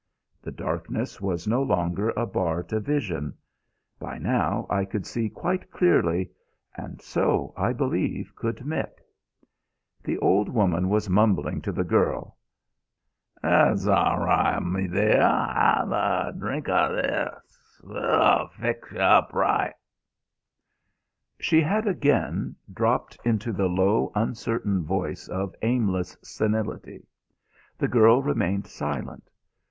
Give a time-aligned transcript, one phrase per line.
[0.41, 3.35] The darkness was no longer a bar to vision.
[3.99, 6.31] By now I could see quite clearly;
[6.75, 8.93] and so, I believe, could Mick.
[10.03, 12.35] The old woman was mumbling to the girl.
[13.43, 15.21] "'S aw ri', mi dear.
[15.21, 17.81] 'Av' a drink o' this.
[17.83, 19.71] W'll fix y'up aw ri'."
[21.39, 27.05] She had again dropped into the low uncertain voice of aimless senility.
[27.77, 29.29] The girl remained silent.